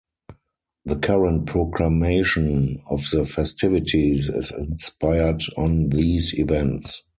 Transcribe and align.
The 0.83 0.95
current 0.95 1.45
proclamation 1.45 2.81
of 2.89 3.07
the 3.11 3.23
festivities 3.23 4.29
is 4.29 4.51
inspired 4.51 5.43
on 5.57 5.89
these 5.89 6.33
events. 6.39 7.03